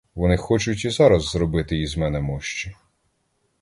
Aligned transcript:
Вони 0.15 0.37
хочуть 0.37 0.85
і 0.85 0.89
зараз 0.89 1.23
зробити 1.23 1.79
із 1.81 1.97
мене 1.97 2.19
мощі. 2.19 2.75